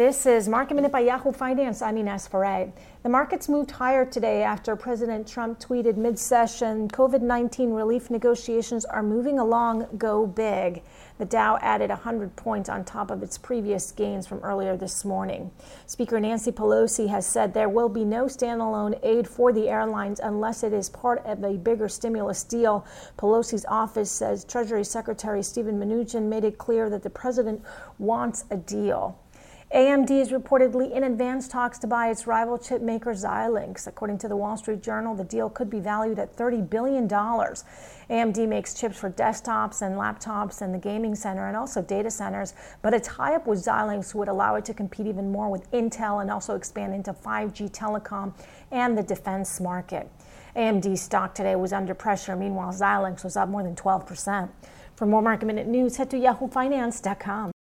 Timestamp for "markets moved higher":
3.10-4.06